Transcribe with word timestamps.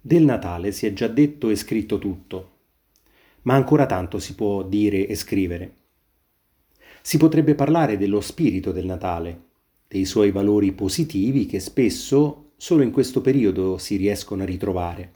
Del 0.00 0.22
Natale 0.22 0.70
si 0.70 0.86
è 0.86 0.92
già 0.92 1.08
detto 1.08 1.50
e 1.50 1.56
scritto 1.56 1.98
tutto, 1.98 2.50
ma 3.42 3.54
ancora 3.54 3.84
tanto 3.84 4.20
si 4.20 4.36
può 4.36 4.62
dire 4.62 5.08
e 5.08 5.16
scrivere. 5.16 5.74
Si 7.02 7.18
potrebbe 7.18 7.56
parlare 7.56 7.98
dello 7.98 8.20
spirito 8.20 8.70
del 8.70 8.86
Natale, 8.86 9.46
dei 9.88 10.04
suoi 10.04 10.30
valori 10.30 10.70
positivi 10.70 11.46
che 11.46 11.58
spesso 11.58 12.52
solo 12.56 12.82
in 12.82 12.92
questo 12.92 13.20
periodo 13.20 13.76
si 13.76 13.96
riescono 13.96 14.42
a 14.42 14.46
ritrovare, 14.46 15.14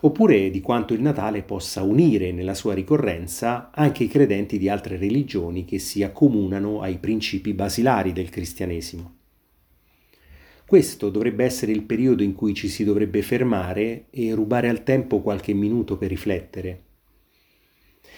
oppure 0.00 0.50
di 0.50 0.60
quanto 0.60 0.92
il 0.92 1.00
Natale 1.00 1.42
possa 1.42 1.82
unire 1.82 2.32
nella 2.32 2.54
sua 2.54 2.74
ricorrenza 2.74 3.70
anche 3.72 4.04
i 4.04 4.08
credenti 4.08 4.58
di 4.58 4.68
altre 4.68 4.98
religioni 4.98 5.64
che 5.64 5.78
si 5.78 6.02
accomunano 6.02 6.82
ai 6.82 6.98
principi 6.98 7.54
basilari 7.54 8.12
del 8.12 8.28
cristianesimo. 8.28 9.22
Questo 10.66 11.10
dovrebbe 11.10 11.44
essere 11.44 11.72
il 11.72 11.82
periodo 11.82 12.22
in 12.22 12.34
cui 12.34 12.54
ci 12.54 12.68
si 12.68 12.84
dovrebbe 12.84 13.20
fermare 13.20 14.06
e 14.10 14.34
rubare 14.34 14.68
al 14.68 14.82
tempo 14.82 15.20
qualche 15.20 15.52
minuto 15.52 15.98
per 15.98 16.08
riflettere. 16.08 16.82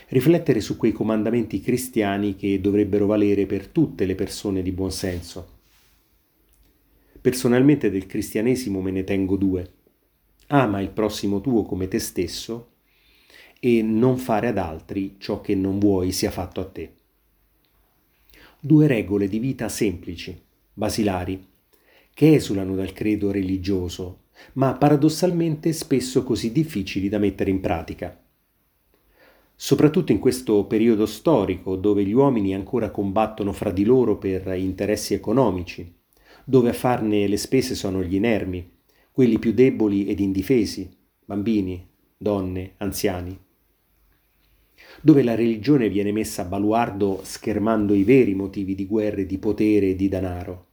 Riflettere 0.08 0.60
su 0.60 0.76
quei 0.76 0.92
comandamenti 0.92 1.60
cristiani 1.60 2.36
che 2.36 2.60
dovrebbero 2.60 3.06
valere 3.06 3.46
per 3.46 3.66
tutte 3.66 4.06
le 4.06 4.14
persone 4.14 4.62
di 4.62 4.70
buon 4.70 4.92
senso. 4.92 5.54
Personalmente 7.20 7.90
del 7.90 8.06
cristianesimo 8.06 8.80
me 8.80 8.92
ne 8.92 9.02
tengo 9.02 9.36
due. 9.36 9.72
Ama 10.48 10.80
il 10.80 10.90
prossimo 10.90 11.40
tuo 11.40 11.64
come 11.64 11.88
te 11.88 11.98
stesso 11.98 12.74
e 13.58 13.82
non 13.82 14.16
fare 14.18 14.46
ad 14.46 14.58
altri 14.58 15.16
ciò 15.18 15.40
che 15.40 15.56
non 15.56 15.80
vuoi 15.80 16.12
sia 16.12 16.30
fatto 16.30 16.60
a 16.60 16.66
te. 16.66 16.94
Due 18.60 18.86
regole 18.86 19.26
di 19.26 19.40
vita 19.40 19.68
semplici, 19.68 20.40
basilari, 20.72 21.54
che 22.16 22.32
esulano 22.32 22.74
dal 22.74 22.94
credo 22.94 23.30
religioso, 23.30 24.20
ma 24.54 24.72
paradossalmente 24.72 25.74
spesso 25.74 26.24
così 26.24 26.50
difficili 26.50 27.10
da 27.10 27.18
mettere 27.18 27.50
in 27.50 27.60
pratica. 27.60 28.18
Soprattutto 29.54 30.12
in 30.12 30.18
questo 30.18 30.64
periodo 30.64 31.04
storico 31.04 31.76
dove 31.76 32.06
gli 32.06 32.14
uomini 32.14 32.54
ancora 32.54 32.90
combattono 32.90 33.52
fra 33.52 33.70
di 33.70 33.84
loro 33.84 34.16
per 34.16 34.46
interessi 34.56 35.12
economici, 35.12 35.92
dove 36.42 36.70
a 36.70 36.72
farne 36.72 37.26
le 37.26 37.36
spese 37.36 37.74
sono 37.74 38.02
gli 38.02 38.14
inermi, 38.14 38.66
quelli 39.12 39.38
più 39.38 39.52
deboli 39.52 40.06
ed 40.06 40.18
indifesi, 40.18 40.90
bambini, 41.22 41.86
donne, 42.16 42.72
anziani 42.78 43.38
dove 45.02 45.22
la 45.22 45.34
religione 45.34 45.90
viene 45.90 46.12
messa 46.12 46.42
a 46.42 46.44
baluardo 46.46 47.20
schermando 47.22 47.92
i 47.92 48.04
veri 48.04 48.34
motivi 48.34 48.74
di 48.74 48.86
guerre 48.86 49.26
di 49.26 49.36
potere 49.36 49.90
e 49.90 49.96
di 49.96 50.08
denaro. 50.08 50.66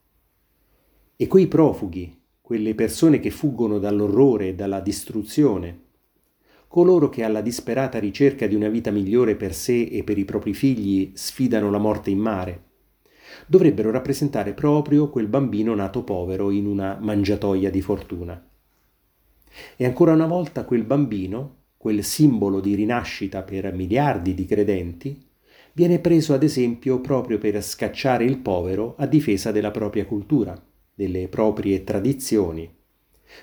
E 1.16 1.28
quei 1.28 1.48
profughi, 1.48 2.22
quelle 2.42 2.74
persone 2.74 3.20
che 3.20 3.30
fuggono 3.30 3.78
dall'orrore 3.78 4.48
e 4.48 4.56
dalla 4.56 4.80
distruzione, 4.80 5.82
coloro 6.68 7.10
che 7.10 7.24
alla 7.24 7.42
disperata 7.42 8.00
ricerca 8.00 8.48
di 8.48 8.56
una 8.56 8.68
vita 8.68 8.90
migliore 8.90 9.36
per 9.36 9.54
sé 9.54 9.84
e 9.84 10.04
per 10.04 10.18
i 10.18 10.26
propri 10.26 10.56
figli 10.56 11.12
sfidano 11.14 11.70
la 11.70 11.78
morte 11.78 12.10
in 12.10 12.18
mare, 12.18 12.64
dovrebbero 13.46 13.92
rappresentare 13.92 14.54
proprio 14.54 15.12
quel 15.12 15.28
bambino 15.28 15.76
nato 15.76 16.04
povero 16.04 16.50
in 16.50 16.66
una 16.66 16.98
mangiatoia 17.00 17.70
di 17.70 17.82
fortuna. 17.84 18.50
E 19.76 19.86
ancora 19.86 20.14
una 20.14 20.26
volta 20.26 20.66
quel 20.66 20.84
bambino, 20.84 21.58
quel 21.78 22.04
simbolo 22.04 22.60
di 22.60 22.74
rinascita 22.74 23.44
per 23.44 23.72
miliardi 23.72 24.34
di 24.34 24.46
credenti, 24.46 25.28
viene 25.74 26.00
preso 26.00 26.34
ad 26.34 26.42
esempio 26.42 27.02
proprio 27.02 27.38
per 27.38 27.62
scacciare 27.62 28.26
il 28.26 28.40
povero 28.40 28.96
a 28.98 29.06
difesa 29.06 29.52
della 29.52 29.70
propria 29.70 30.08
cultura 30.08 30.60
delle 30.94 31.28
proprie 31.28 31.84
tradizioni, 31.84 32.72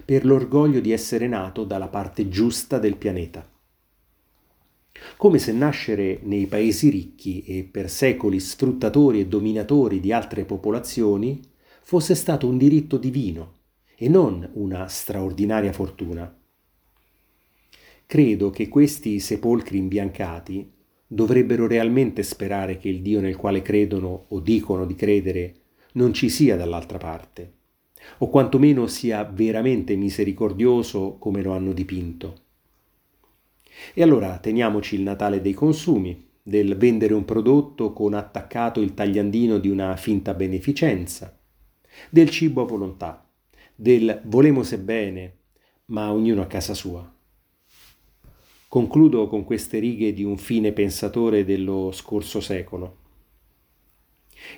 per 0.04 0.24
l'orgoglio 0.24 0.80
di 0.80 0.92
essere 0.92 1.26
nato 1.26 1.64
dalla 1.64 1.88
parte 1.88 2.28
giusta 2.28 2.78
del 2.78 2.96
pianeta. 2.96 3.48
Come 5.16 5.38
se 5.38 5.52
nascere 5.52 6.20
nei 6.22 6.46
paesi 6.46 6.90
ricchi 6.90 7.42
e 7.42 7.64
per 7.64 7.90
secoli 7.90 8.38
sfruttatori 8.38 9.20
e 9.20 9.26
dominatori 9.26 10.00
di 10.00 10.12
altre 10.12 10.44
popolazioni 10.44 11.40
fosse 11.82 12.14
stato 12.14 12.46
un 12.46 12.58
diritto 12.58 12.98
divino 12.98 13.58
e 13.96 14.08
non 14.08 14.48
una 14.54 14.86
straordinaria 14.86 15.72
fortuna. 15.72 16.34
Credo 18.06 18.50
che 18.50 18.68
questi 18.68 19.20
sepolcri 19.20 19.78
imbiancati 19.78 20.70
dovrebbero 21.06 21.66
realmente 21.66 22.22
sperare 22.22 22.76
che 22.76 22.88
il 22.88 23.02
Dio 23.02 23.20
nel 23.20 23.36
quale 23.36 23.62
credono 23.62 24.26
o 24.28 24.40
dicono 24.40 24.84
di 24.84 24.94
credere 24.94 25.54
non 25.92 26.12
ci 26.12 26.28
sia 26.28 26.56
dall'altra 26.56 26.98
parte, 26.98 27.52
o 28.18 28.28
quantomeno 28.28 28.86
sia 28.86 29.24
veramente 29.24 29.96
misericordioso 29.96 31.16
come 31.18 31.42
lo 31.42 31.52
hanno 31.52 31.72
dipinto. 31.72 32.48
E 33.94 34.02
allora 34.02 34.38
teniamoci 34.38 34.94
il 34.94 35.02
Natale 35.02 35.40
dei 35.40 35.54
consumi, 35.54 36.28
del 36.42 36.76
vendere 36.76 37.14
un 37.14 37.24
prodotto 37.24 37.92
con 37.92 38.14
attaccato 38.14 38.80
il 38.80 38.94
tagliandino 38.94 39.58
di 39.58 39.68
una 39.68 39.96
finta 39.96 40.34
beneficenza, 40.34 41.38
del 42.08 42.30
cibo 42.30 42.62
a 42.62 42.66
volontà, 42.66 43.28
del 43.74 44.20
volemo 44.24 44.62
bene, 44.78 45.36
ma 45.86 46.12
ognuno 46.12 46.42
a 46.42 46.46
casa 46.46 46.74
sua. 46.74 47.14
Concludo 48.68 49.26
con 49.26 49.44
queste 49.44 49.78
righe 49.78 50.12
di 50.12 50.22
un 50.22 50.38
fine 50.38 50.72
pensatore 50.72 51.44
dello 51.44 51.90
scorso 51.92 52.40
secolo. 52.40 52.98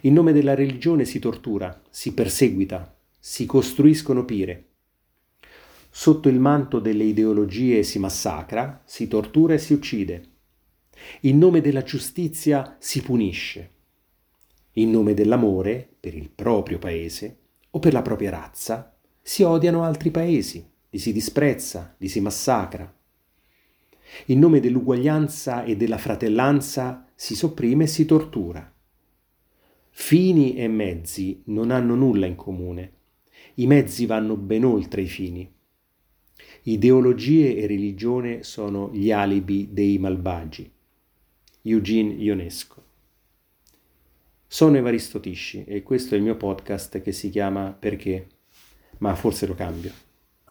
In 0.01 0.13
nome 0.13 0.33
della 0.33 0.55
religione 0.55 1.05
si 1.05 1.19
tortura, 1.19 1.81
si 1.91 2.13
perseguita, 2.13 2.97
si 3.19 3.47
costruiscono 3.47 4.25
pire. 4.25 4.67
Sotto 5.91 6.29
il 6.29 6.39
manto 6.39 6.81
delle 6.81 7.05
ideologie 7.05 7.83
si 7.83 7.99
massacra, 7.99 8.83
si 8.85 9.07
tortura 9.07 9.55
e 9.55 9.59
si 9.59 9.75
uccide. 9.75 10.25
In 11.21 11.39
nome 11.39 11.61
della 11.61 11.83
giustizia 11.83 12.77
si 12.81 13.03
punisce. 13.03 13.71
In 14.73 14.91
nome 14.91 15.15
dell'amore, 15.15 15.87
per 16.01 16.15
il 16.15 16.31
proprio 16.31 16.79
paese 16.79 17.39
o 17.71 17.79
per 17.79 17.93
la 17.93 18.03
propria 18.03 18.31
razza, 18.31 18.97
si 19.21 19.43
odiano 19.43 19.85
altri 19.85 20.11
paesi, 20.11 20.67
li 20.89 20.99
si 20.99 21.13
disprezza, 21.13 21.95
li 21.99 22.09
si 22.09 22.21
massacra. 22.21 22.93
In 24.27 24.39
nome 24.39 24.61
dell'uguaglianza 24.61 25.65
e 25.65 25.77
della 25.77 25.99
fratellanza 25.99 27.07
si 27.15 27.35
sopprime 27.35 27.85
e 27.85 27.89
si 27.89 28.05
tortura. 28.05 28.73
Fini 29.95 30.57
e 30.57 30.69
mezzi 30.69 31.43
non 31.47 31.71
hanno 31.71 31.95
nulla 31.95 32.25
in 32.25 32.35
comune. 32.35 32.93
I 33.57 33.67
mezzi 33.67 34.07
vanno 34.07 34.37
ben 34.37 34.65
oltre 34.65 35.03
i 35.03 35.07
fini. 35.07 35.49
Ideologie 36.63 37.57
e 37.57 37.67
religione 37.67 38.43
sono 38.43 38.91
gli 38.91 39.13
alibi 39.13 39.69
dei 39.71 39.99
malvagi. 39.99 40.69
Eugene 41.61 42.15
Ionesco. 42.15 42.83
Sono 44.47 44.79
Evaristo 44.79 45.21
Tisci 45.21 45.65
e 45.65 45.83
questo 45.83 46.15
è 46.15 46.17
il 46.19 46.25
mio 46.25 46.37
podcast 46.37 47.03
che 47.03 47.13
si 47.13 47.29
chiama 47.29 47.77
Perché? 47.79 48.27
Ma 48.99 49.15
forse 49.15 49.47
lo 49.47 49.55
cambio. 49.55 49.93